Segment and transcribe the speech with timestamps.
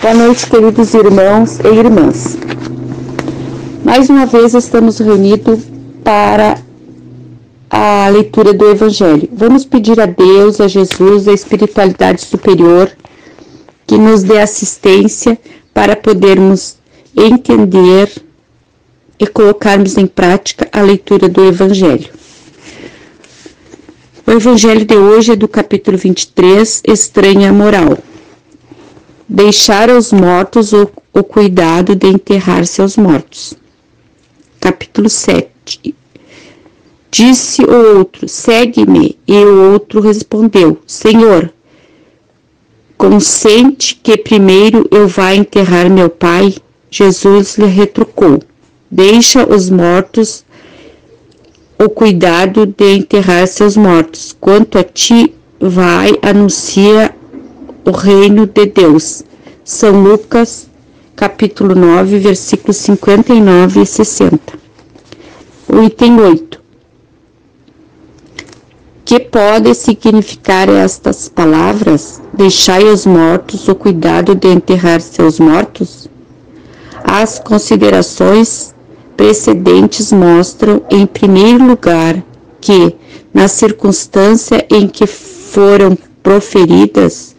[0.00, 2.38] Boa noite, queridos irmãos e irmãs.
[3.84, 5.60] Mais uma vez estamos reunidos
[6.02, 6.58] para
[7.68, 9.28] a leitura do Evangelho.
[9.30, 12.90] Vamos pedir a Deus, a Jesus, a espiritualidade superior,
[13.86, 15.38] que nos dê assistência
[15.74, 16.78] para podermos
[17.14, 18.10] entender
[19.18, 22.08] e colocarmos em prática a leitura do Evangelho.
[24.26, 27.98] O Evangelho de hoje é do capítulo 23, Estranha Moral
[29.30, 33.54] deixar aos mortos o, o cuidado de enterrar seus mortos.
[34.58, 35.94] Capítulo 7
[37.12, 39.18] Disse o outro: Segue-me.
[39.26, 41.52] E o outro respondeu: Senhor,
[42.96, 46.54] consente que primeiro eu vá enterrar meu pai?
[46.90, 48.40] Jesus lhe retrucou:
[48.90, 50.44] Deixa os mortos
[51.78, 54.36] o cuidado de enterrar seus mortos.
[54.40, 57.14] Quanto a ti, vai, anuncia
[57.84, 59.22] o reino de Deus.
[59.64, 60.68] São Lucas,
[61.14, 64.58] capítulo 9, versículos 59 e 60.
[65.68, 66.60] O item 8.
[69.04, 72.22] Que pode significar estas palavras?
[72.32, 76.08] Deixai os mortos o cuidado de enterrar seus mortos?
[77.02, 78.74] As considerações
[79.16, 82.22] precedentes mostram, em primeiro lugar,
[82.60, 82.94] que,
[83.34, 87.29] na circunstância em que foram proferidas,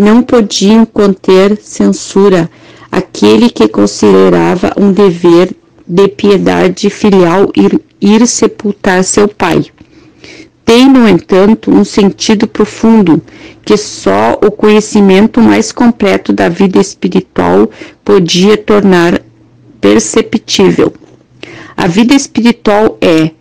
[0.00, 2.50] não podiam conter censura
[2.90, 5.54] aquele que considerava um dever
[5.86, 9.66] de piedade filial ir, ir sepultar seu pai.
[10.64, 13.20] Tem, no entanto, um sentido profundo
[13.62, 17.68] que só o conhecimento mais completo da vida espiritual
[18.02, 19.20] podia tornar
[19.80, 20.94] perceptível.
[21.76, 23.32] A vida espiritual é,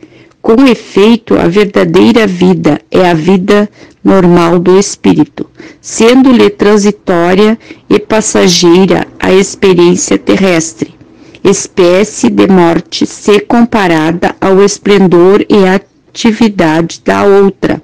[0.42, 3.70] com efeito, a verdadeira vida é a vida
[4.04, 5.46] normal do espírito,
[5.82, 7.58] sendo-lhe transitória
[7.90, 10.96] e passageira a experiência terrestre,
[11.44, 17.82] espécie de morte se comparada ao esplendor e atividade da outra.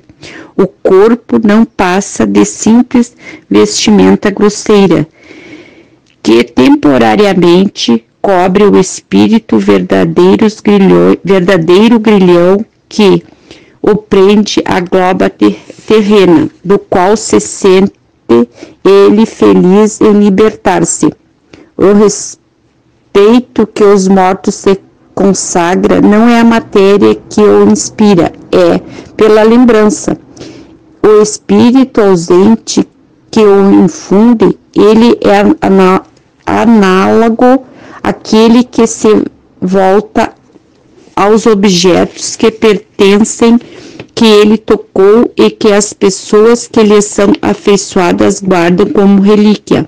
[0.57, 3.13] O corpo não passa de simples
[3.49, 5.05] vestimenta grosseira,
[6.23, 13.23] que temporariamente cobre o espírito grilhão, verdadeiro grilhão que
[13.81, 17.93] o prende à globa ter, terrena, do qual se sente
[18.83, 21.13] ele feliz em libertar-se.
[21.77, 24.79] O respeito que os mortos se
[25.13, 28.79] consagra não é a matéria que o inspira, é
[29.15, 30.17] pela lembrança.
[31.01, 32.87] O espírito ausente
[33.29, 35.43] que o infunde, ele é
[36.45, 37.65] análogo
[38.01, 39.23] àquele que se
[39.61, 40.33] volta
[41.15, 43.59] aos objetos que pertencem
[44.15, 49.87] que ele tocou e que as pessoas que lhe são afeiçoadas guardam como relíquia.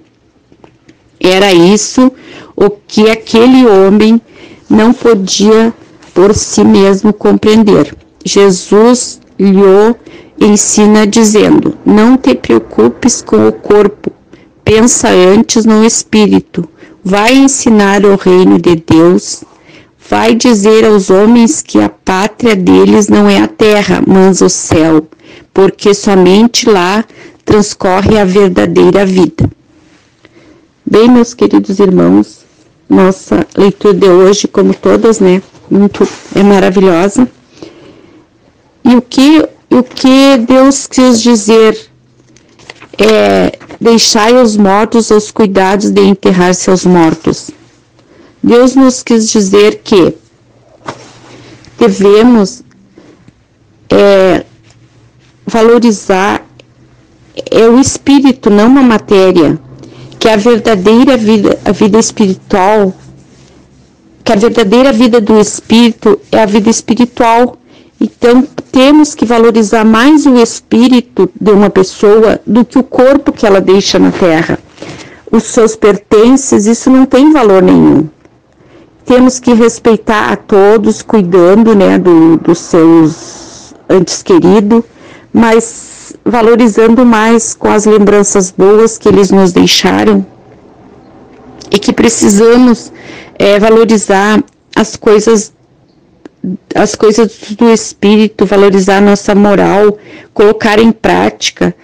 [1.17, 2.11] Era isso
[2.55, 4.21] o que aquele homem
[4.69, 5.73] não podia
[6.13, 7.95] por si mesmo compreender.
[8.25, 9.95] Jesus lhe
[10.39, 14.11] ensina dizendo: Não te preocupes com o corpo,
[14.63, 16.67] pensa antes no espírito.
[17.03, 19.43] Vai ensinar o reino de Deus
[20.09, 25.05] Vai dizer aos homens que a pátria deles não é a terra, mas o céu,
[25.53, 27.03] porque somente lá
[27.43, 29.49] transcorre a verdadeira vida.
[30.85, 32.45] Bem, meus queridos irmãos,
[32.89, 37.27] nossa leitura de hoje, como todas, né, muito é maravilhosa.
[38.85, 41.77] E o que o que Deus quis dizer
[42.97, 47.51] é deixai os mortos aos cuidados de enterrar seus mortos.
[48.47, 50.15] Deus nos quis dizer que
[51.77, 52.63] devemos
[53.89, 54.45] é,
[55.45, 56.45] valorizar
[57.51, 59.59] é o espírito, não a matéria,
[60.17, 62.95] que a verdadeira vida, a vida espiritual,
[64.23, 67.57] que a verdadeira vida do espírito é a vida espiritual.
[67.99, 73.45] Então, temos que valorizar mais o espírito de uma pessoa do que o corpo que
[73.45, 74.57] ela deixa na terra.
[75.29, 78.07] Os seus pertences, isso não tem valor nenhum
[79.07, 84.83] temos que respeitar a todos, cuidando né, do, dos seus antes queridos,
[85.33, 90.25] mas valorizando mais com as lembranças boas que eles nos deixaram.
[91.71, 92.91] E que precisamos
[93.39, 94.43] é, valorizar
[94.75, 95.53] as coisas
[96.73, 99.97] as coisas do espírito, valorizar nossa moral,
[100.33, 101.75] colocar em prática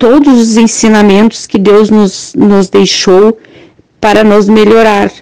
[0.00, 3.38] todos os ensinamentos que Deus nos, nos deixou
[4.00, 5.12] para nos melhorar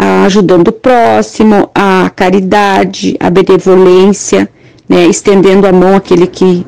[0.00, 4.48] ajudando o próximo, a caridade, a benevolência,
[4.88, 6.66] né, estendendo a mão àquele que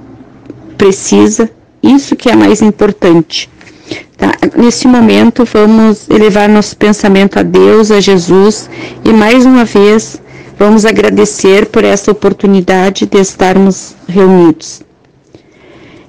[0.77, 1.51] precisa.
[1.83, 3.49] Isso que é mais importante.
[4.19, 4.33] Tá?
[4.55, 8.69] Nesse momento, vamos elevar nosso pensamento a Deus, a Jesus
[9.05, 10.21] e mais uma vez
[10.59, 14.83] vamos agradecer por essa oportunidade de estarmos reunidos.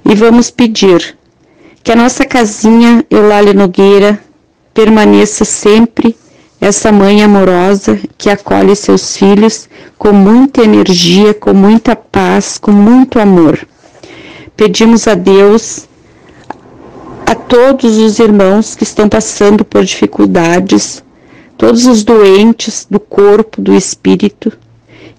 [0.04, 1.16] E vamos pedir
[1.82, 4.20] que a nossa casinha Eulália Nogueira
[4.74, 6.14] permaneça sempre
[6.64, 9.68] essa mãe amorosa que acolhe seus filhos
[9.98, 13.68] com muita energia, com muita paz, com muito amor.
[14.56, 15.86] Pedimos a Deus,
[17.26, 21.04] a todos os irmãos que estão passando por dificuldades,
[21.58, 24.50] todos os doentes do corpo, do espírito,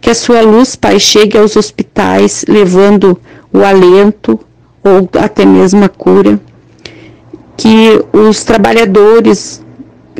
[0.02, 3.22] que a sua luz, Pai, chegue aos hospitais levando
[3.54, 4.40] o alento
[4.84, 6.40] ou até mesmo a cura.
[7.56, 9.64] Que os trabalhadores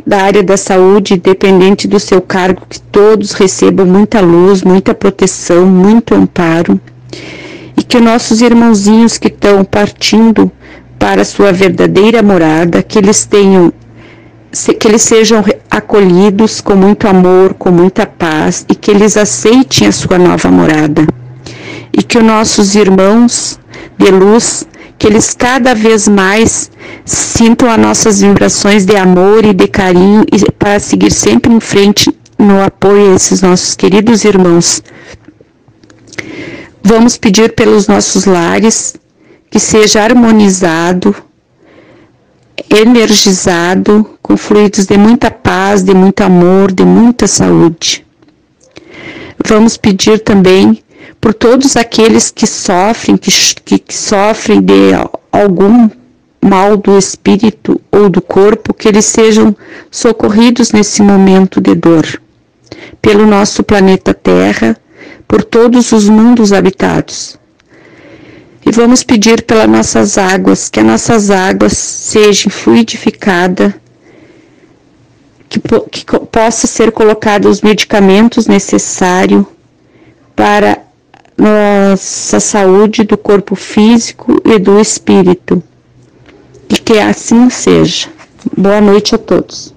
[0.06, 5.66] da área da saúde, independente do seu cargo, que todos recebam muita luz, muita proteção,
[5.66, 6.80] muito amparo.
[7.76, 10.50] E que nossos irmãozinhos que estão partindo
[10.96, 13.72] para a sua verdadeira morada, que eles tenham
[14.80, 19.92] que eles sejam acolhidos com muito amor, com muita paz e que eles aceitem a
[19.92, 21.06] sua nova morada.
[21.92, 23.60] E que os nossos irmãos
[23.98, 24.66] de luz,
[24.98, 26.70] que eles cada vez mais
[27.04, 32.10] sintam as nossas vibrações de amor e de carinho e para seguir sempre em frente
[32.38, 34.82] no apoio a esses nossos queridos irmãos.
[36.82, 38.94] Vamos pedir pelos nossos lares
[39.50, 41.14] que seja harmonizado,
[42.70, 48.06] energizado, com fluidos de muita paz, de muito amor, de muita saúde.
[49.44, 50.82] Vamos pedir também
[51.20, 53.30] por todos aqueles que sofrem, que,
[53.64, 54.92] que, que sofrem de
[55.32, 55.88] algum
[56.40, 59.56] mal do espírito ou do corpo, que eles sejam
[59.90, 62.06] socorridos nesse momento de dor.
[63.02, 64.76] Pelo nosso planeta Terra,
[65.26, 67.38] por todos os mundos habitados.
[68.64, 73.72] E vamos pedir pelas nossas águas, que as nossas águas sejam fluidificadas,
[75.48, 79.44] que, que possa ser colocados os medicamentos necessários
[80.34, 80.85] para
[81.36, 85.62] nossa saúde do corpo físico e do espírito.
[86.68, 88.08] E que assim seja.
[88.56, 89.75] Boa noite a todos.